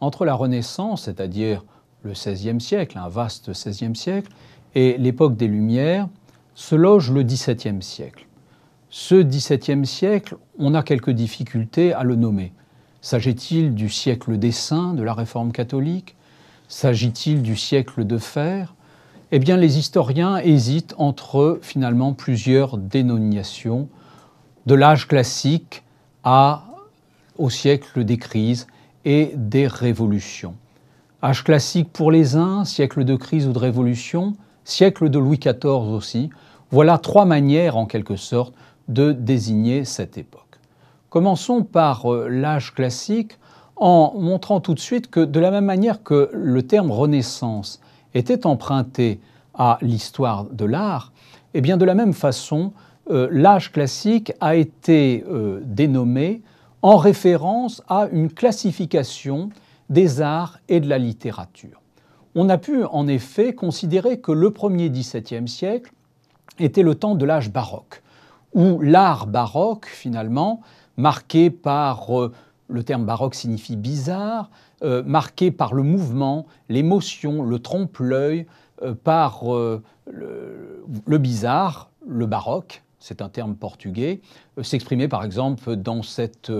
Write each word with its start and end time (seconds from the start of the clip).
entre 0.00 0.24
la 0.24 0.34
Renaissance, 0.34 1.02
c'est-à-dire 1.02 1.64
le 2.02 2.12
XVIe 2.12 2.60
siècle, 2.60 2.98
un 2.98 3.08
vaste 3.08 3.50
XVIe 3.50 3.96
siècle, 3.96 4.30
et 4.74 4.96
l'époque 4.98 5.36
des 5.36 5.48
Lumières, 5.48 6.08
se 6.54 6.74
loge 6.74 7.10
le 7.10 7.22
XVIIe 7.22 7.82
siècle. 7.82 8.26
Ce 8.90 9.14
XVIIe 9.16 9.86
siècle, 9.86 10.36
on 10.58 10.74
a 10.74 10.82
quelques 10.82 11.10
difficultés 11.10 11.92
à 11.92 12.04
le 12.04 12.16
nommer. 12.16 12.52
S'agit-il 13.00 13.74
du 13.74 13.88
siècle 13.88 14.38
des 14.38 14.52
saints 14.52 14.94
de 14.94 15.02
la 15.02 15.14
Réforme 15.14 15.52
catholique? 15.52 16.16
S'agit-il 16.68 17.42
du 17.42 17.56
siècle 17.56 18.04
de 18.04 18.18
fer? 18.18 18.74
Eh 19.30 19.38
bien, 19.38 19.56
les 19.56 19.78
historiens 19.78 20.38
hésitent 20.38 20.94
entre 20.98 21.58
finalement 21.62 22.12
plusieurs 22.14 22.78
dénominations, 22.78 23.88
de 24.66 24.74
l'âge 24.74 25.06
classique 25.06 25.82
au 26.24 27.50
siècle 27.50 28.04
des 28.04 28.18
crises 28.18 28.66
et 29.04 29.32
des 29.34 29.66
révolutions. 29.66 30.54
Âge 31.22 31.44
classique 31.44 31.92
pour 31.92 32.10
les 32.10 32.36
uns, 32.36 32.64
siècle 32.64 33.04
de 33.04 33.16
crise 33.16 33.48
ou 33.48 33.52
de 33.52 33.58
révolution, 33.58 34.34
siècle 34.64 35.08
de 35.08 35.18
Louis 35.18 35.38
XIV 35.38 35.64
aussi. 35.64 36.30
Voilà 36.70 36.98
trois 36.98 37.24
manières 37.24 37.76
en 37.76 37.86
quelque 37.86 38.16
sorte 38.16 38.54
de 38.88 39.12
désigner 39.12 39.84
cette 39.84 40.18
époque. 40.18 40.60
Commençons 41.10 41.62
par 41.62 42.12
euh, 42.12 42.28
l'âge 42.28 42.74
classique 42.74 43.38
en 43.76 44.14
montrant 44.16 44.60
tout 44.60 44.74
de 44.74 44.80
suite 44.80 45.10
que 45.10 45.20
de 45.20 45.40
la 45.40 45.50
même 45.50 45.64
manière 45.64 46.02
que 46.02 46.30
le 46.32 46.62
terme 46.62 46.90
Renaissance 46.90 47.80
était 48.14 48.46
emprunté 48.46 49.20
à 49.54 49.78
l'histoire 49.80 50.44
de 50.44 50.64
l'art, 50.64 51.12
eh 51.54 51.60
bien 51.60 51.76
de 51.76 51.84
la 51.84 51.94
même 51.94 52.12
façon, 52.12 52.72
euh, 53.10 53.28
l'âge 53.30 53.72
classique 53.72 54.32
a 54.40 54.54
été 54.56 55.24
euh, 55.28 55.60
dénommé 55.64 56.42
en 56.82 56.96
référence 56.96 57.82
à 57.88 58.08
une 58.12 58.32
classification 58.32 59.50
des 59.90 60.20
arts 60.20 60.58
et 60.68 60.80
de 60.80 60.88
la 60.88 60.98
littérature. 60.98 61.80
On 62.34 62.48
a 62.48 62.58
pu 62.58 62.84
en 62.84 63.08
effet 63.08 63.54
considérer 63.54 64.20
que 64.20 64.32
le 64.32 64.50
premier 64.52 64.90
XVIIe 64.90 65.48
siècle 65.48 65.92
était 66.58 66.82
le 66.82 66.94
temps 66.94 67.14
de 67.14 67.24
l'âge 67.24 67.50
baroque, 67.50 68.02
où 68.54 68.80
l'art 68.80 69.26
baroque, 69.26 69.86
finalement, 69.86 70.60
marqué 70.96 71.50
par, 71.50 72.18
euh, 72.18 72.32
le 72.68 72.82
terme 72.82 73.04
baroque 73.04 73.34
signifie 73.34 73.76
bizarre, 73.76 74.50
euh, 74.82 75.02
marqué 75.04 75.50
par 75.50 75.74
le 75.74 75.82
mouvement, 75.82 76.46
l'émotion, 76.68 77.42
le 77.42 77.58
trompe-l'œil, 77.58 78.46
euh, 78.82 78.94
par 78.94 79.44
le, 80.06 81.18
bizarre, 81.18 81.90
le 82.06 82.26
baroque, 82.26 82.82
c'est 83.00 83.22
un 83.22 83.28
terme 83.28 83.54
portugais, 83.54 84.20
s'exprimait 84.62 85.08
par 85.08 85.24
exemple 85.24 85.76
dans 85.76 86.02
cette 86.02 86.52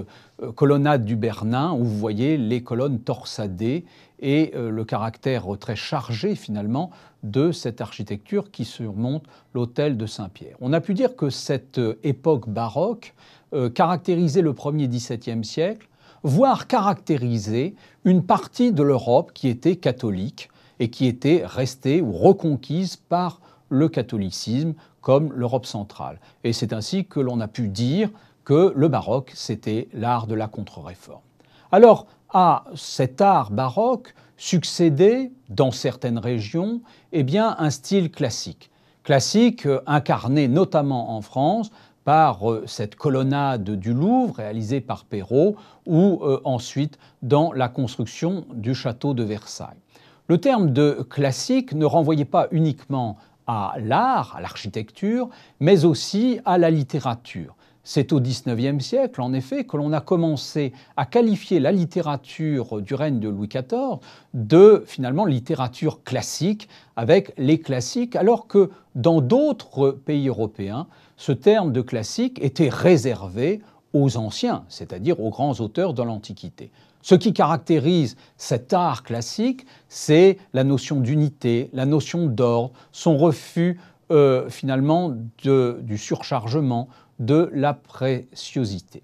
colonnade 0.55 1.05
du 1.05 1.17
Bernin 1.17 1.73
où 1.73 1.85
vous 1.85 1.99
voyez 1.99 2.37
les 2.37 2.63
colonnes 2.63 3.01
torsadées 3.01 3.85
et 4.21 4.53
le 4.55 4.85
caractère 4.85 5.47
très 5.59 5.77
chargé 5.77 6.35
finalement 6.35 6.91
de 7.23 7.53
cette 7.53 7.81
architecture 7.81 8.51
qui 8.51 8.65
surmonte 8.65 9.25
l'autel 9.55 9.97
de 9.97 10.07
Saint-Pierre. 10.07 10.57
On 10.61 10.73
a 10.73 10.81
pu 10.81 10.95
dire 10.95 11.17
que 11.17 11.31
cette 11.31 11.81
époque 12.03 12.49
baroque 12.49 13.15
euh, 13.55 13.71
caractérisait 13.71 14.43
le 14.43 14.53
premier 14.53 14.89
XVIIe 14.89 15.45
siècle, 15.45 15.89
voire 16.23 16.67
caractérisait 16.67 17.75
une 18.05 18.23
partie 18.23 18.73
de 18.73 18.83
l'Europe 18.83 19.33
qui 19.33 19.49
était 19.49 19.77
catholique 19.77 20.51
et 20.81 20.91
qui 20.91 21.07
était 21.07 21.43
restée 21.45 22.01
ou 22.01 22.13
reconquise 22.13 22.97
par 22.97 23.41
le 23.69 23.89
catholicisme 23.89 24.75
comme 25.01 25.33
l'Europe 25.33 25.67
centrale. 25.67 26.21
Et 26.45 26.53
c'est 26.53 26.73
ainsi 26.73 27.07
que 27.07 27.21
l'on 27.21 27.41
a 27.41 27.49
pu 27.49 27.69
dire 27.69 28.11
que 28.45 28.73
le 28.75 28.89
baroque, 28.89 29.33
c'était 29.35 29.89
l'art 29.93 30.27
de 30.27 30.35
la 30.35 30.49
contre-réforme. 30.49 31.21
Alors, 31.71 32.07
à 32.31 32.65
cet 32.75 33.21
art 33.21 33.51
baroque 33.51 34.15
succédait, 34.37 35.33
dans 35.49 35.71
certaines 35.71 36.19
régions, 36.19 36.81
eh 37.13 37.23
bien, 37.23 37.57
un 37.59 37.71
style 37.71 38.11
classique. 38.11 38.71
Classique 39.03 39.67
euh, 39.67 39.81
incarné 39.87 40.49
notamment 40.49 41.17
en 41.17 41.23
France 41.23 41.71
par 42.05 42.51
euh, 42.51 42.65
cette 42.67 42.95
colonnade 42.95 43.71
du 43.71 43.93
Louvre 43.93 44.37
réalisée 44.37 44.81
par 44.81 45.05
Perrault 45.05 45.57
ou 45.87 46.21
euh, 46.23 46.41
ensuite 46.45 46.99
dans 47.23 47.53
la 47.53 47.69
construction 47.69 48.47
du 48.55 48.75
château 48.75 49.15
de 49.15 49.25
Versailles. 49.25 49.77
Le 50.29 50.39
terme 50.39 50.73
de 50.73 51.07
classique 51.09 51.73
ne 51.73 51.87
renvoyait 51.87 52.25
pas 52.25 52.49
uniquement 52.51 53.17
à 53.49 53.75
l'art, 53.81 54.37
à 54.37 54.41
l'architecture, 54.41 55.29
mais 55.59 55.85
aussi 55.85 56.39
à 56.45 56.59
la 56.59 56.71
littérature. 56.71 57.57
C'est 57.83 58.13
au 58.13 58.21
XIXe 58.21 58.85
siècle, 58.85 59.23
en 59.23 59.33
effet, 59.33 59.65
que 59.65 59.79
l'on 59.79 59.95
a 59.95 60.03
commencé 60.03 60.75
à 60.99 61.07
qualifier 61.07 61.59
la 61.59 61.73
littérature 61.73 62.83
du 62.83 62.95
règne 62.95 63.19
de 63.19 63.31
Louis 63.31 63.49
XIV 63.49 64.01
de 64.35 64.85
finalement 64.87 65.25
littérature 65.25 66.05
classique, 66.05 66.69
avec 66.97 67.33
les 67.39 67.59
classiques, 67.59 68.15
alors 68.15 68.47
que 68.47 68.71
dans 68.95 69.23
d'autres 69.23 69.93
pays 69.93 70.29
européens, 70.29 70.87
ce 71.17 71.33
terme 71.33 71.73
de 71.73 71.81
classique 71.81 72.39
était 72.43 72.69
réservé 72.69 73.63
aux 73.95 74.19
anciens, 74.19 74.65
c'est-à-dire 74.69 75.19
aux 75.21 75.31
grands 75.31 75.59
auteurs 75.61 75.95
de 75.95 76.03
l'Antiquité. 76.03 76.71
Ce 77.03 77.15
qui 77.15 77.33
caractérise 77.33 78.17
cet 78.37 78.73
art 78.73 79.03
classique, 79.03 79.67
c'est 79.89 80.39
la 80.53 80.65
notion 80.65 81.01
d'unité, 81.01 81.71
la 81.73 81.87
notion 81.87 82.27
d'ordre, 82.27 82.73
son 82.93 83.17
refus 83.17 83.81
euh, 84.11 84.49
finalement 84.49 85.15
du 85.43 85.99
surchargement, 85.99 86.89
de 87.19 87.51
la 87.53 87.75
préciosité. 87.75 89.03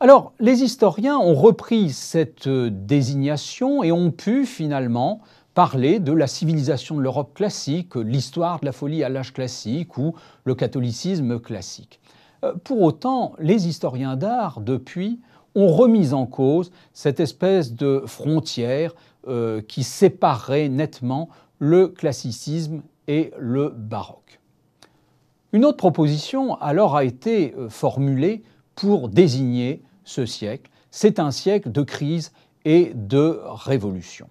Alors, 0.00 0.32
les 0.40 0.64
historiens 0.64 1.16
ont 1.16 1.34
repris 1.34 1.90
cette 1.90 2.48
désignation 2.48 3.84
et 3.84 3.92
ont 3.92 4.10
pu 4.10 4.46
finalement 4.46 5.20
parler 5.54 6.00
de 6.00 6.12
la 6.12 6.26
civilisation 6.26 6.96
de 6.96 7.02
l'Europe 7.02 7.34
classique, 7.34 7.94
l'histoire 7.94 8.58
de 8.60 8.66
la 8.66 8.72
folie 8.72 9.04
à 9.04 9.08
l'âge 9.08 9.32
classique 9.32 9.96
ou 9.98 10.14
le 10.44 10.54
catholicisme 10.54 11.38
classique. 11.38 12.00
Euh, 12.44 12.54
pour 12.64 12.80
autant, 12.82 13.34
les 13.38 13.68
historiens 13.68 14.16
d'art, 14.16 14.60
depuis, 14.60 15.20
ont 15.54 15.68
remis 15.68 16.12
en 16.12 16.26
cause 16.26 16.70
cette 16.92 17.20
espèce 17.20 17.72
de 17.72 18.02
frontière 18.06 18.94
euh, 19.28 19.60
qui 19.60 19.84
séparait 19.84 20.68
nettement 20.68 21.28
le 21.58 21.88
classicisme 21.88 22.82
et 23.06 23.32
le 23.38 23.68
baroque. 23.68 24.40
Une 25.52 25.64
autre 25.64 25.76
proposition 25.76 26.56
alors 26.56 26.96
a 26.96 27.04
été 27.04 27.54
euh, 27.56 27.68
formulée 27.68 28.42
pour 28.74 29.08
désigner 29.08 29.82
ce 30.04 30.26
siècle. 30.26 30.70
C'est 30.90 31.18
un 31.18 31.30
siècle 31.30 31.70
de 31.70 31.82
crise 31.82 32.32
et 32.64 32.92
de 32.94 33.40
révolution. 33.44 34.28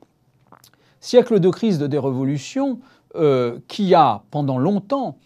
Siècle 0.99 1.39
de 1.39 1.49
crise 1.49 1.81
et 1.81 1.87
de 1.87 1.97
révolution 1.97 2.79
euh, 3.15 3.59
qui 3.67 3.93
a 3.93 4.23
pendant 4.31 4.57
longtemps 4.57 5.17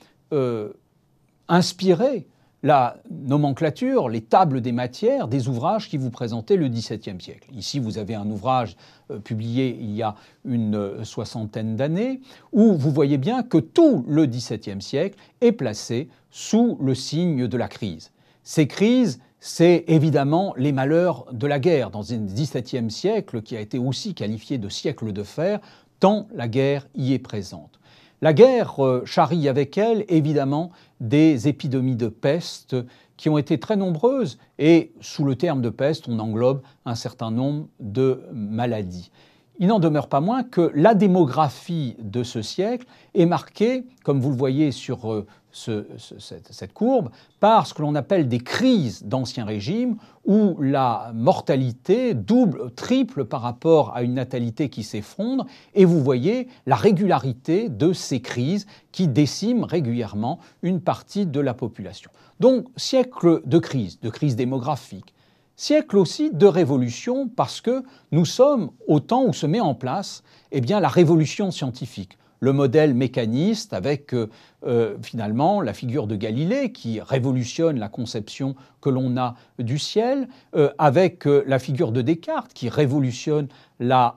inspiré 1.48 2.28
la 2.66 2.98
nomenclature, 3.12 4.10
les 4.10 4.22
tables 4.22 4.60
des 4.60 4.72
matières 4.72 5.28
des 5.28 5.48
ouvrages 5.48 5.88
qui 5.88 5.98
vous 5.98 6.10
présentaient 6.10 6.56
le 6.56 6.68
XVIIe 6.68 7.22
siècle. 7.22 7.48
Ici, 7.54 7.78
vous 7.78 8.00
avez 8.00 8.16
un 8.16 8.28
ouvrage 8.28 8.76
euh, 9.12 9.20
publié 9.20 9.78
il 9.80 9.92
y 9.92 10.02
a 10.02 10.16
une 10.46 10.76
euh, 10.76 11.04
soixantaine 11.04 11.76
d'années, 11.76 12.22
où 12.54 12.74
vous 12.74 12.90
voyez 12.90 13.20
bien 13.20 13.44
que 13.44 13.60
tout 13.60 14.04
le 14.08 14.26
XVIIe 14.26 14.82
siècle 14.82 15.16
est 15.42 15.52
placé 15.52 16.10
sous 16.32 16.80
le 16.82 16.96
signe 16.96 17.48
de 17.48 17.56
la 17.56 17.68
crise. 17.68 18.12
Ces 18.42 18.66
crises, 18.66 19.20
c'est 19.40 19.84
évidemment 19.88 20.56
les 20.58 20.72
malheurs 20.72 21.28
de 21.32 21.46
la 21.46 21.60
guerre 21.60 21.92
dans 21.92 22.14
un 22.14 22.18
XVIIe 22.18 22.90
siècle 22.90 23.44
qui 23.44 23.56
a 23.56 23.62
été 23.62 23.78
aussi 23.78 24.16
qualifié 24.16 24.58
de 24.58 24.70
siècle 24.70 25.14
de 25.14 25.22
fer, 25.22 25.60
tant 26.00 26.28
la 26.34 26.48
guerre 26.48 26.88
y 26.96 27.14
est 27.14 27.20
présente. 27.20 27.80
La 28.22 28.34
guerre 28.34 28.84
euh, 28.84 29.04
charrie 29.06 29.50
avec 29.50 29.78
elle, 29.78 30.06
évidemment, 30.08 30.72
des 31.00 31.48
épidémies 31.48 31.96
de 31.96 32.08
peste 32.08 32.76
qui 33.18 33.30
ont 33.30 33.38
été 33.38 33.60
très 33.60 33.76
nombreuses 33.76 34.38
et 34.60 34.94
sous 35.02 35.24
le 35.24 35.36
terme 35.36 35.62
de 35.62 35.70
peste, 35.70 36.08
on 36.08 36.20
englobe 36.20 36.62
un 36.86 36.96
certain 36.96 37.32
nombre 37.32 37.68
de 37.80 38.22
maladies. 38.34 39.12
Il 39.58 39.68
n'en 39.68 39.80
demeure 39.80 40.08
pas 40.08 40.20
moins 40.20 40.44
que 40.44 40.72
la 40.76 40.94
démographie 40.96 41.96
de 42.00 42.24
ce 42.24 42.42
siècle 42.42 42.86
est 43.14 43.26
marquée, 43.26 43.86
comme 44.04 44.20
vous 44.20 44.30
le 44.30 44.36
voyez 44.36 44.72
sur 44.72 45.14
euh, 45.14 45.26
cette, 45.56 46.74
courbe 46.74 47.10
par 47.40 47.66
ce 47.66 47.74
que 47.74 47.82
l'on 47.82 47.96
appelle 47.96 48.28
des 48.28 48.40
crises 48.40 49.04
d'ancien 49.04 49.46
régime 49.46 49.96
où 50.26 50.58
la 50.60 51.12
mortalité 51.16 52.14
double, 52.14 52.72
triple 52.72 53.24
par 53.24 53.42
rapport 53.42 53.96
à 53.96 54.04
une 54.04 54.16
natalité 54.16 54.70
qui 54.70 54.84
s'effondre 54.84 55.46
et 55.74 55.86
vous 55.86 56.04
voyez 56.04 56.50
la 56.66 56.76
régularité 56.76 57.70
de 57.70 57.94
ces 57.94 58.20
crises 58.20 58.66
qui 58.92 59.08
déciment 59.08 59.64
régulièrement 59.64 60.40
une 60.62 60.82
partie 60.82 61.26
de 61.26 61.40
la 61.40 61.54
population. 61.54 62.12
Donc 62.42 62.68
siècle 62.76 63.42
de 63.46 63.60
crise, 63.60 64.00
de 64.02 64.10
crise 64.10 64.36
démographique, 64.36 65.15
siècle 65.56 65.98
aussi 65.98 66.32
de 66.32 66.46
révolution 66.46 67.28
parce 67.28 67.62
que 67.62 67.84
nous 68.12 68.26
sommes 68.26 68.72
au 68.88 69.00
temps 69.00 69.26
où 69.26 69.34
se 69.34 69.46
met 69.46 69.62
en 69.62 69.76
place 69.76 70.24
eh 70.52 70.62
bien, 70.62 70.80
la 70.80 70.90
révolution 70.90 71.52
scientifique 71.52 72.18
le 72.40 72.54
modèle 72.54 72.94
mécaniste 72.94 73.74
avec 73.74 74.14
euh, 74.14 74.30
euh, 74.66 74.98
finalement 75.02 75.62
la 75.62 75.74
figure 75.74 76.08
de 76.08 76.16
Galilée 76.16 76.72
qui 76.72 77.02
révolutionne 77.02 77.80
la 77.80 77.90
conception 77.90 78.56
que 78.82 78.90
l'on 78.90 79.18
a 79.18 79.36
du 79.58 79.80
ciel, 79.80 80.28
euh, 80.56 80.72
avec 80.78 81.26
la 81.26 81.60
figure 81.60 81.92
de 81.92 82.02
Descartes 82.02 82.54
qui 82.54 82.70
révolutionne 82.70 83.48
la, 83.80 84.16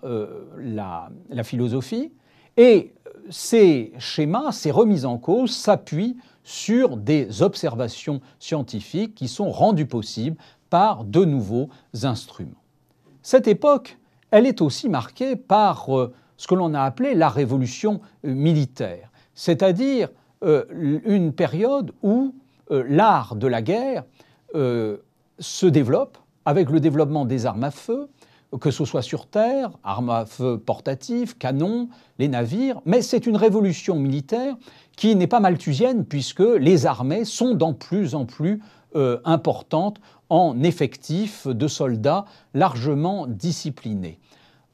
la 0.59 1.43
philosophie. 1.43 2.13
Et 2.57 2.93
ces 3.31 3.93
schémas, 3.99 4.53
ces 4.53 4.71
remises 4.71 5.07
en 5.07 5.17
cause 5.17 5.53
s'appuient 5.53 6.17
sur 6.45 6.97
des 6.97 7.43
observations 7.43 8.21
scientifiques 8.39 9.15
qui 9.15 9.29
sont 9.29 9.51
rendues 9.51 9.87
possibles 9.87 10.37
par 10.71 11.05
de 11.05 11.25
nouveaux 11.25 11.69
instruments. 12.03 12.63
Cette 13.23 13.49
époque, 13.49 13.99
elle 14.31 14.47
est 14.47 14.61
aussi 14.61 14.89
marquée 14.89 15.37
par 15.37 15.89
ce 16.39 16.47
que 16.47 16.55
l'on 16.55 16.73
a 16.73 16.81
appelé 16.81 17.15
la 17.15 17.29
révolution 17.29 18.01
euh, 18.25 18.33
militaire, 18.33 19.11
c'est-à-dire 19.35 20.09
euh, 20.43 20.65
une 21.05 21.33
période 21.33 21.93
où 22.03 22.35
euh, 22.71 22.85
l'art 22.89 23.37
de 23.37 23.47
la 23.47 23.61
guerre 23.61 24.05
se 24.55 25.67
développe 25.67 26.17
avec 26.47 26.71
le 26.71 26.81
développement 26.81 27.27
des 27.27 27.45
armes 27.45 27.65
à 27.65 27.71
feu, 27.71 28.09
que 28.63 28.71
ce 28.71 28.87
soit 28.87 29.03
sur 29.03 29.27
terre, 29.27 29.73
armes 29.85 30.09
à 30.09 30.25
feu 30.25 30.57
portatives, 30.57 31.37
canons, 31.37 31.91
les 32.19 32.29
navires, 32.29 32.81
mais 32.87 33.03
c'est 33.03 33.27
une 33.27 33.37
révolution 33.37 33.97
militaire 33.97 34.57
qui 34.97 35.15
n'est 35.17 35.27
pas 35.27 35.41
malthusienne 35.41 36.07
puisque 36.07 36.41
les 36.41 36.87
armées 36.87 37.27
sont 37.27 37.55
de 37.55 37.73
plus 37.75 38.15
en 38.15 38.25
plus 38.25 38.63
importantes 39.27 40.01
en 40.31 40.63
effectifs 40.63 41.47
de 41.47 41.69
soldats 41.69 42.25
largement 42.55 43.27
disciplinés. 43.27 44.19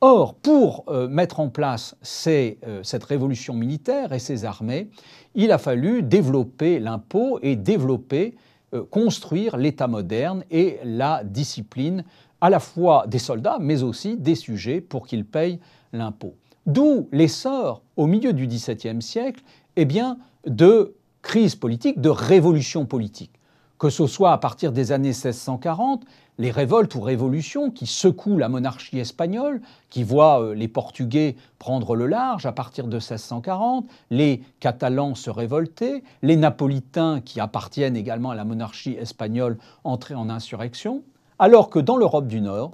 Or, 0.00 0.34
pour 0.34 0.84
euh, 0.88 1.08
mettre 1.08 1.40
en 1.40 1.48
place 1.48 1.96
euh, 2.26 2.80
cette 2.82 3.04
révolution 3.04 3.54
militaire 3.54 4.12
et 4.12 4.18
ces 4.18 4.44
armées, 4.44 4.90
il 5.34 5.50
a 5.50 5.58
fallu 5.58 6.02
développer 6.02 6.78
l'impôt 6.78 7.38
et 7.42 7.56
développer, 7.56 8.34
euh, 8.74 8.82
construire 8.84 9.56
l'État 9.56 9.86
moderne 9.86 10.44
et 10.50 10.78
la 10.84 11.24
discipline 11.24 12.04
à 12.42 12.50
la 12.50 12.60
fois 12.60 13.06
des 13.06 13.18
soldats, 13.18 13.56
mais 13.60 13.82
aussi 13.82 14.18
des 14.18 14.34
sujets 14.34 14.82
pour 14.82 15.06
qu'ils 15.06 15.24
payent 15.24 15.60
l'impôt. 15.94 16.34
D'où 16.66 17.08
l'essor, 17.10 17.80
au 17.96 18.06
milieu 18.06 18.34
du 18.34 18.46
XVIIe 18.46 19.00
siècle, 19.00 19.42
eh 19.76 19.86
bien, 19.86 20.18
de 20.46 20.94
crises 21.22 21.54
politiques, 21.54 22.00
de 22.00 22.10
révolutions 22.10 22.84
politiques 22.84 23.38
que 23.78 23.90
ce 23.90 24.06
soit 24.06 24.32
à 24.32 24.38
partir 24.38 24.72
des 24.72 24.92
années 24.92 25.08
1640, 25.08 26.04
les 26.38 26.50
révoltes 26.50 26.94
ou 26.94 27.00
révolutions 27.00 27.70
qui 27.70 27.86
secouent 27.86 28.38
la 28.38 28.48
monarchie 28.48 28.98
espagnole, 28.98 29.60
qui 29.88 30.02
voient 30.02 30.42
euh, 30.42 30.54
les 30.54 30.68
Portugais 30.68 31.36
prendre 31.58 31.94
le 31.94 32.06
large 32.06 32.46
à 32.46 32.52
partir 32.52 32.86
de 32.86 32.96
1640, 32.96 33.86
les 34.10 34.42
Catalans 34.60 35.14
se 35.14 35.30
révolter, 35.30 36.02
les 36.22 36.36
Napolitains 36.36 37.20
qui 37.20 37.40
appartiennent 37.40 37.96
également 37.96 38.30
à 38.30 38.34
la 38.34 38.44
monarchie 38.44 38.92
espagnole 38.92 39.58
entrer 39.84 40.14
en 40.14 40.28
insurrection, 40.28 41.02
alors 41.38 41.70
que 41.70 41.78
dans 41.78 41.96
l'Europe 41.96 42.26
du 42.26 42.40
Nord, 42.40 42.72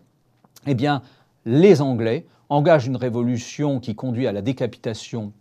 eh 0.67 0.75
bien, 0.75 1.03
les 1.45 1.81
Anglais 1.83 2.27
engagent 2.49 2.87
une 2.87 2.97
révolution 2.97 3.81
qui 3.81 3.95
conduit 3.95 4.27
à 4.27 4.33
la 4.33 4.43
décapitation 4.43 5.33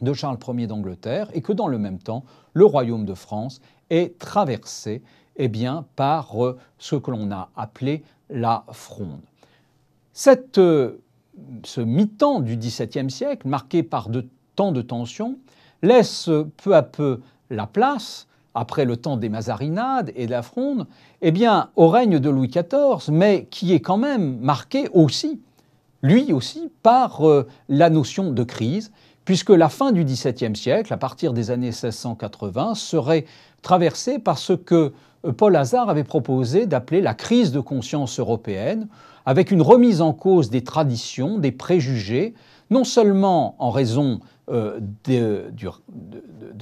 de 0.00 0.12
Charles 0.12 0.38
Ier 0.48 0.66
d'Angleterre 0.66 1.28
et 1.32 1.42
que 1.42 1.52
dans 1.52 1.68
le 1.68 1.78
même 1.78 1.98
temps, 1.98 2.24
le 2.54 2.64
royaume 2.64 3.04
de 3.04 3.14
France 3.14 3.60
est 3.92 4.18
traversé 4.18 5.02
eh 5.36 5.48
bien, 5.48 5.86
par 5.96 6.44
euh, 6.44 6.58
ce 6.78 6.96
que 6.96 7.10
l'on 7.10 7.30
a 7.30 7.50
appelé 7.56 8.02
la 8.30 8.64
fronde. 8.72 9.20
Cette, 10.12 10.58
euh, 10.58 11.02
ce 11.64 11.80
mi-temps 11.80 12.40
du 12.40 12.56
XVIIe 12.56 13.10
siècle, 13.10 13.48
marqué 13.48 13.82
par 13.82 14.08
de 14.08 14.28
tant 14.56 14.72
de 14.72 14.82
tensions, 14.82 15.38
laisse 15.82 16.30
peu 16.62 16.74
à 16.76 16.82
peu 16.82 17.20
la 17.50 17.66
place, 17.66 18.26
après 18.54 18.84
le 18.84 18.96
temps 18.96 19.16
des 19.16 19.28
Mazarinades 19.28 20.12
et 20.14 20.26
de 20.26 20.30
la 20.30 20.42
Fronde, 20.42 20.86
eh 21.20 21.30
bien, 21.30 21.70
au 21.76 21.88
règne 21.88 22.18
de 22.18 22.30
Louis 22.30 22.48
XIV, 22.48 23.10
mais 23.10 23.46
qui 23.50 23.72
est 23.72 23.80
quand 23.80 23.96
même 23.96 24.38
marqué 24.40 24.88
aussi, 24.92 25.40
lui 26.02 26.32
aussi, 26.32 26.70
par 26.82 27.26
euh, 27.26 27.46
la 27.68 27.90
notion 27.90 28.30
de 28.32 28.42
crise, 28.42 28.92
puisque 29.24 29.50
la 29.50 29.68
fin 29.68 29.92
du 29.92 30.04
XVIIe 30.04 30.56
siècle, 30.56 30.92
à 30.92 30.96
partir 30.96 31.32
des 31.32 31.50
années 31.50 31.68
1680, 31.68 32.74
serait 32.74 33.24
traversée 33.62 34.18
par 34.18 34.38
ce 34.38 34.52
que 34.52 34.92
euh, 35.24 35.32
Paul 35.32 35.56
Hazard 35.56 35.88
avait 35.88 36.04
proposé 36.04 36.66
d'appeler 36.66 37.00
la 37.00 37.14
crise 37.14 37.52
de 37.52 37.60
conscience 37.60 38.18
européenne, 38.18 38.88
avec 39.24 39.50
une 39.50 39.62
remise 39.62 40.00
en 40.00 40.12
cause 40.12 40.50
des 40.50 40.64
traditions, 40.64 41.38
des 41.38 41.52
préjugés, 41.52 42.34
non 42.70 42.84
seulement 42.84 43.54
en 43.58 43.70
raison 43.70 44.20
euh, 44.50 44.80
de, 45.04 45.44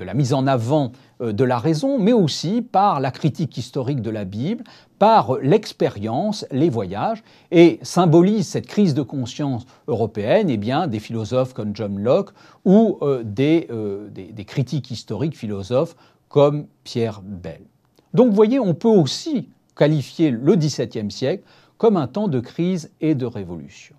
la 0.04 0.12
mise 0.12 0.34
en 0.34 0.46
avant 0.46 0.92
euh, 1.22 1.32
de 1.32 1.44
la 1.44 1.58
raison, 1.58 1.98
mais 1.98 2.12
aussi 2.12 2.60
par 2.60 3.00
la 3.00 3.10
critique 3.10 3.56
historique 3.56 4.02
de 4.02 4.10
la 4.10 4.26
Bible, 4.26 4.64
par 4.98 5.38
l'expérience, 5.40 6.44
les 6.50 6.68
voyages, 6.68 7.22
et 7.50 7.78
symbolise 7.80 8.46
cette 8.46 8.66
crise 8.66 8.92
de 8.92 9.00
conscience 9.00 9.64
européenne 9.88 10.50
eh 10.50 10.58
bien, 10.58 10.86
des 10.86 10.98
philosophes 10.98 11.54
comme 11.54 11.74
John 11.74 11.98
Locke 11.98 12.32
ou 12.66 12.98
des, 13.24 13.66
des 14.12 14.44
critiques 14.44 14.90
historiques 14.90 15.38
philosophes 15.38 15.96
comme 16.30 16.66
Pierre 16.84 17.20
Bell. 17.22 17.60
Donc 18.14 18.32
voyez, 18.32 18.58
on 18.58 18.72
peut 18.72 18.88
aussi 18.88 19.50
qualifier 19.76 20.30
le 20.30 20.56
XVIIe 20.56 21.10
siècle 21.10 21.44
comme 21.76 21.98
un 21.98 22.06
temps 22.06 22.28
de 22.28 22.40
crise 22.40 22.90
et 23.00 23.14
de 23.14 23.26
révolution. 23.26 23.96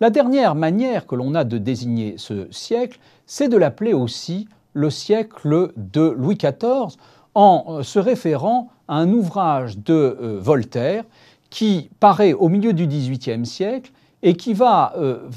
La 0.00 0.10
dernière 0.10 0.54
manière 0.54 1.06
que 1.06 1.14
l'on 1.14 1.34
a 1.34 1.44
de 1.44 1.58
désigner 1.58 2.14
ce 2.18 2.50
siècle, 2.50 2.98
c'est 3.26 3.48
de 3.48 3.56
l'appeler 3.56 3.92
aussi 3.92 4.48
le 4.72 4.90
siècle 4.90 5.72
de 5.76 6.14
Louis 6.16 6.36
XIV, 6.36 6.96
en 7.34 7.64
euh, 7.68 7.82
se 7.82 7.98
référant 7.98 8.70
à 8.88 8.96
un 8.96 9.12
ouvrage 9.12 9.78
de 9.78 9.92
euh, 9.92 10.38
Voltaire 10.40 11.04
qui 11.50 11.90
paraît 12.00 12.32
au 12.32 12.48
milieu 12.48 12.72
du 12.72 12.86
XVIIIe 12.86 13.44
siècle 13.44 13.92
et 14.22 14.34
qui 14.36 14.54
va 14.54 14.94
euh, 14.96 15.28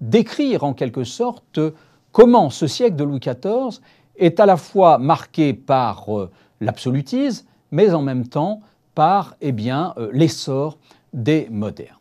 décrire 0.00 0.64
en 0.64 0.74
quelque 0.74 1.04
sorte 1.04 1.60
comment 2.12 2.50
ce 2.50 2.66
siècle 2.66 2.96
de 2.96 3.04
Louis 3.04 3.20
XIV 3.20 3.80
est 4.16 4.40
à 4.40 4.46
la 4.46 4.56
fois 4.56 4.98
marqué 4.98 5.52
par 5.52 6.06
l'absolutisme, 6.60 7.46
mais 7.70 7.92
en 7.92 8.02
même 8.02 8.26
temps 8.26 8.60
par 8.94 9.36
eh 9.40 9.52
bien, 9.52 9.94
euh, 9.98 10.10
l'essor 10.12 10.78
des 11.12 11.48
modernes. 11.50 11.96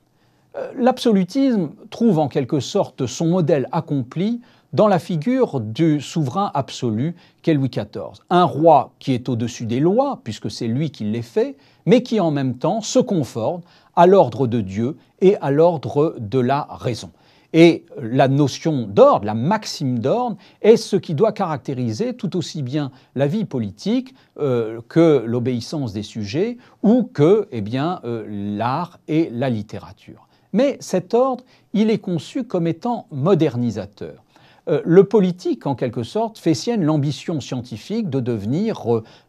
Euh, 0.55 0.71
l'absolutisme 0.77 1.69
trouve 1.89 2.19
en 2.19 2.27
quelque 2.27 2.59
sorte 2.59 3.05
son 3.07 3.27
modèle 3.27 3.67
accompli 3.71 4.41
dans 4.73 4.87
la 4.87 4.99
figure 4.99 5.59
du 5.59 6.01
souverain 6.01 6.51
absolu 6.53 7.15
qu'est 7.41 7.53
Louis 7.53 7.69
XIV. 7.69 8.21
Un 8.29 8.43
roi 8.43 8.91
qui 8.99 9.13
est 9.13 9.29
au-dessus 9.29 9.65
des 9.65 9.79
lois, 9.79 10.19
puisque 10.23 10.49
c'est 10.49 10.67
lui 10.67 10.89
qui 10.89 11.03
les 11.03 11.21
fait, 11.21 11.57
mais 11.85 12.01
qui 12.01 12.19
en 12.19 12.31
même 12.31 12.57
temps 12.57 12.81
se 12.81 12.99
conforme 12.99 13.61
à 13.95 14.07
l'ordre 14.07 14.47
de 14.47 14.61
Dieu 14.61 14.97
et 15.21 15.35
à 15.37 15.51
l'ordre 15.51 16.15
de 16.19 16.39
la 16.39 16.67
raison. 16.71 17.11
Et 17.53 17.85
la 18.01 18.27
notion 18.27 18.87
d'ordre, 18.87 19.25
la 19.25 19.35
maxime 19.35 19.99
d'ordre, 19.99 20.37
est 20.61 20.75
ce 20.75 20.95
qui 20.95 21.13
doit 21.13 21.31
caractériser 21.31 22.15
tout 22.15 22.35
aussi 22.35 22.63
bien 22.63 22.91
la 23.13 23.27
vie 23.27 23.45
politique 23.45 24.15
euh, 24.39 24.81
que 24.89 25.23
l'obéissance 25.25 25.93
des 25.93 26.01
sujets 26.01 26.57
ou 26.81 27.03
que 27.03 27.47
eh 27.51 27.61
bien, 27.61 28.01
euh, 28.05 28.25
l'art 28.57 28.99
et 29.07 29.29
la 29.31 29.51
littérature. 29.51 30.27
Mais 30.51 30.77
cet 30.79 31.13
ordre, 31.13 31.43
il 31.73 31.91
est 31.91 31.99
conçu 31.99 32.43
comme 32.43 32.65
étant 32.65 33.05
modernisateur. 33.11 34.23
Euh, 34.67 34.81
le 34.83 35.03
politique, 35.03 35.67
en 35.67 35.75
quelque 35.75 36.03
sorte, 36.03 36.39
fait 36.39 36.53
sienne 36.55 36.83
l'ambition 36.83 37.39
scientifique 37.39 38.09
de 38.09 38.19
devenir 38.19 38.81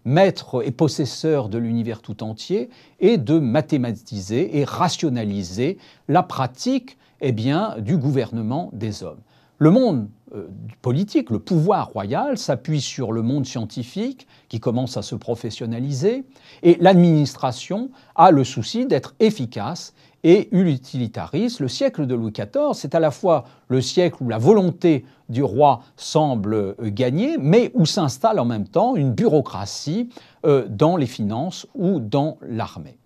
maître 0.07 0.65
et 0.65 0.71
possesseur 0.71 1.51
de 1.51 1.59
l'univers 1.59 2.01
tout 2.01 2.23
entier 2.23 2.71
et 3.01 3.19
de 3.19 3.39
mathématiser 3.39 4.59
et 4.59 4.65
rationaliser 4.65 5.77
la 6.09 6.23
pratique 6.23 6.97
eh 7.27 7.33
bien, 7.33 7.77
du 7.79 7.97
gouvernement 7.97 8.69
des 8.75 9.03
hommes. 9.03 9.21
Le 9.57 9.71
monde 9.71 10.09
euh, 10.35 10.49
politique, 10.83 11.31
le 11.31 11.39
pouvoir 11.39 11.89
royal, 11.89 12.37
s'appuie 12.37 12.83
sur 12.83 13.13
le 13.13 13.23
monde 13.23 13.47
scientifique 13.47 14.27
qui 14.51 14.61
commence 14.61 14.99
à 14.99 15.03
se 15.03 15.15
professionnaliser, 15.15 16.25
et 16.63 16.77
l'administration 16.81 17.89
a 18.15 18.31
le 18.31 18.45
souci 18.45 18.85
d'être 18.85 19.15
efficace 19.21 19.95
et 20.23 20.55
utilitariste. 20.55 21.61
Le 21.61 21.69
siècle 21.69 22.07
de 22.07 22.15
Louis 22.15 22.33
XIV, 22.33 22.75
c'est 22.75 22.95
à 22.95 23.01
la 23.01 23.11
fois 23.11 23.45
le 23.69 23.81
siècle 23.81 24.23
où 24.23 24.29
la 24.29 24.39
volonté 24.39 25.07
du 25.31 25.43
roi 25.43 25.81
semble 25.97 26.55
euh, 26.55 26.75
gagner, 26.83 27.39
mais 27.39 27.71
où 27.73 27.87
s'installe 27.87 28.39
en 28.41 28.45
même 28.45 28.69
temps 28.69 28.97
une 28.97 29.13
bureaucratie 29.13 30.11
euh, 30.45 30.67
dans 30.69 30.99
les 30.99 31.07
finances 31.07 31.67
ou 31.75 32.01
dans 32.01 32.37
l'armée. 32.43 32.99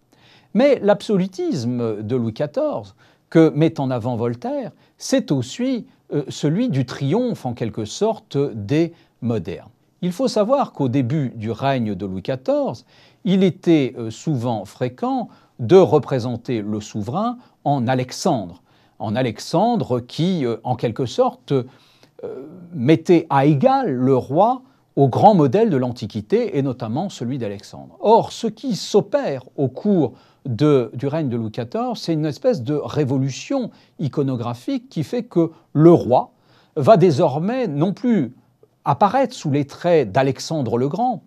Mais 0.54 0.80
l'absolutisme 0.82 2.02
de 2.02 2.16
Louis 2.16 2.32
XIV, 2.32 2.94
que 3.30 3.50
met 3.50 3.78
en 3.80 3.90
avant 3.90 4.16
Voltaire, 4.16 4.72
c'est 4.96 5.30
aussi 5.30 5.86
euh, 6.12 6.22
celui 6.28 6.68
du 6.68 6.86
triomphe 6.86 7.44
en 7.44 7.54
quelque 7.54 7.84
sorte 7.84 8.36
des 8.36 8.92
modernes. 9.20 9.68
Il 10.00 10.12
faut 10.12 10.28
savoir 10.28 10.72
qu'au 10.72 10.88
début 10.88 11.30
du 11.34 11.50
règne 11.50 11.94
de 11.94 12.06
Louis 12.06 12.22
XIV, 12.22 12.84
il 13.24 13.42
était 13.42 13.94
euh, 13.98 14.10
souvent 14.10 14.64
fréquent 14.64 15.28
de 15.58 15.76
représenter 15.76 16.62
le 16.62 16.80
souverain 16.80 17.36
en 17.64 17.86
Alexandre, 17.88 18.62
en 18.98 19.16
Alexandre 19.16 20.00
qui, 20.00 20.46
euh, 20.46 20.56
en 20.64 20.76
quelque 20.76 21.06
sorte, 21.06 21.52
mettait 22.74 23.28
à 23.30 23.46
égal 23.46 23.92
le 23.92 24.16
roi 24.16 24.62
au 24.96 25.06
grand 25.06 25.36
modèle 25.36 25.70
de 25.70 25.76
l'Antiquité 25.76 26.58
et 26.58 26.62
notamment 26.62 27.08
celui 27.08 27.38
d'Alexandre. 27.38 27.96
Or, 28.00 28.32
ce 28.32 28.48
qui 28.48 28.74
s'opère 28.74 29.44
au 29.56 29.68
cours 29.68 30.14
du 30.48 31.06
règne 31.06 31.28
de 31.28 31.36
Louis 31.36 31.50
XIV, 31.50 31.94
c'est 31.94 32.14
une 32.14 32.24
espèce 32.24 32.62
de 32.62 32.74
révolution 32.74 33.70
iconographique 33.98 34.88
qui 34.88 35.04
fait 35.04 35.22
que 35.22 35.50
le 35.74 35.92
roi 35.92 36.32
va 36.74 36.96
désormais 36.96 37.66
non 37.66 37.92
plus 37.92 38.34
apparaître 38.84 39.34
sous 39.34 39.50
les 39.50 39.66
traits 39.66 40.10
d'Alexandre 40.10 40.78
le 40.78 40.88
Grand, 40.88 41.22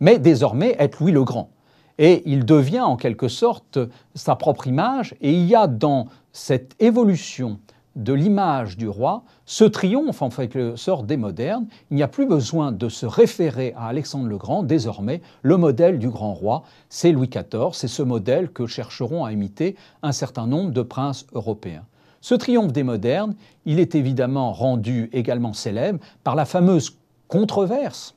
mais 0.00 0.18
désormais 0.18 0.74
être 0.78 1.00
Louis 1.00 1.12
le 1.12 1.22
Grand. 1.22 1.50
Et 1.98 2.22
il 2.24 2.46
devient 2.46 2.80
en 2.80 2.96
quelque 2.96 3.28
sorte 3.28 3.78
sa 4.14 4.36
propre 4.36 4.66
image, 4.66 5.14
et 5.20 5.32
il 5.32 5.44
y 5.44 5.54
a 5.54 5.66
dans 5.66 6.06
cette 6.32 6.74
évolution 6.80 7.58
de 7.96 8.12
l'image 8.12 8.76
du 8.76 8.88
roi, 8.88 9.22
ce 9.44 9.64
triomphe 9.64 10.22
en 10.22 10.30
quelque 10.30 10.76
sorte 10.76 11.06
des 11.06 11.16
modernes. 11.16 11.66
Il 11.90 11.96
n'y 11.96 12.02
a 12.02 12.08
plus 12.08 12.26
besoin 12.26 12.72
de 12.72 12.88
se 12.88 13.06
référer 13.06 13.74
à 13.76 13.86
Alexandre 13.86 14.28
le 14.28 14.36
Grand. 14.38 14.62
Désormais, 14.62 15.20
le 15.42 15.56
modèle 15.56 15.98
du 15.98 16.08
grand 16.08 16.34
roi, 16.34 16.62
c'est 16.88 17.12
Louis 17.12 17.28
XIV. 17.28 17.72
C'est 17.72 17.88
ce 17.88 18.02
modèle 18.02 18.50
que 18.50 18.66
chercheront 18.66 19.24
à 19.24 19.32
imiter 19.32 19.76
un 20.02 20.12
certain 20.12 20.46
nombre 20.46 20.70
de 20.70 20.82
princes 20.82 21.26
européens. 21.32 21.84
Ce 22.20 22.34
triomphe 22.34 22.72
des 22.72 22.84
modernes, 22.84 23.34
il 23.66 23.80
est 23.80 23.94
évidemment 23.94 24.52
rendu 24.52 25.10
également 25.12 25.52
célèbre 25.52 25.98
par 26.22 26.34
la 26.34 26.44
fameuse 26.44 26.96
controverse 27.28 28.14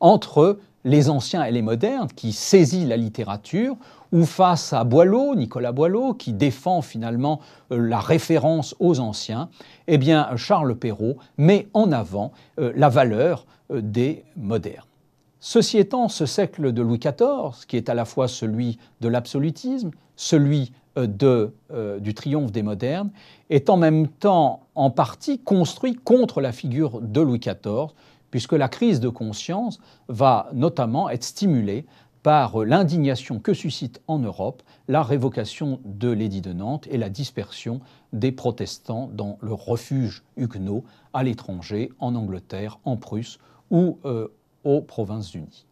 entre 0.00 0.58
les 0.84 1.10
anciens 1.10 1.44
et 1.44 1.52
les 1.52 1.62
modernes 1.62 2.08
qui 2.14 2.32
saisit 2.32 2.86
la 2.86 2.96
littérature, 2.96 3.76
ou 4.12 4.24
face 4.24 4.72
à 4.72 4.84
Boileau, 4.84 5.34
Nicolas 5.36 5.72
Boileau, 5.72 6.14
qui 6.14 6.32
défend 6.32 6.82
finalement 6.82 7.40
euh, 7.70 7.78
la 7.78 8.00
référence 8.00 8.74
aux 8.80 8.98
anciens, 9.00 9.48
eh 9.86 9.98
bien 9.98 10.28
Charles 10.36 10.74
Perrault 10.74 11.16
met 11.38 11.68
en 11.74 11.92
avant 11.92 12.32
euh, 12.58 12.72
la 12.74 12.88
valeur 12.88 13.46
euh, 13.70 13.80
des 13.80 14.24
modernes. 14.36 14.86
Ceci 15.38 15.78
étant, 15.78 16.08
ce 16.08 16.26
siècle 16.26 16.72
de 16.72 16.82
Louis 16.82 16.98
XIV, 16.98 17.66
qui 17.66 17.76
est 17.76 17.88
à 17.88 17.94
la 17.94 18.04
fois 18.04 18.28
celui 18.28 18.78
de 19.00 19.08
l'absolutisme, 19.08 19.90
celui 20.16 20.72
du 20.96 22.14
triomphe 22.14 22.52
des 22.52 22.62
modernes, 22.62 23.10
est 23.48 23.70
en 23.70 23.78
même 23.78 24.06
temps 24.08 24.66
en 24.74 24.90
partie 24.90 25.38
construit 25.38 25.94
contre 25.94 26.42
la 26.42 26.52
figure 26.52 27.00
de 27.00 27.22
Louis 27.22 27.38
XIV, 27.38 27.94
puisque 28.30 28.52
la 28.52 28.68
crise 28.68 29.00
de 29.00 29.08
conscience 29.08 29.80
va 30.08 30.48
notamment 30.52 31.08
être 31.10 31.24
stimulée 31.24 31.86
par 32.22 32.64
l'indignation 32.64 33.38
que 33.38 33.54
suscite 33.54 34.02
en 34.06 34.18
Europe 34.18 34.62
la 34.88 35.02
révocation 35.02 35.80
de 35.84 36.10
l'édit 36.10 36.42
de 36.42 36.52
Nantes 36.52 36.86
et 36.90 36.98
la 36.98 37.08
dispersion 37.08 37.80
des 38.12 38.32
protestants 38.32 39.10
dans 39.12 39.38
le 39.40 39.54
refuge 39.54 40.22
huguenot 40.36 40.84
à 41.14 41.22
l'étranger, 41.22 41.90
en 41.98 42.14
Angleterre, 42.14 42.78
en 42.84 42.96
Prusse 42.96 43.38
ou 43.70 43.98
euh, 44.04 44.28
aux 44.64 44.82
Provinces-Unies. 44.82 45.64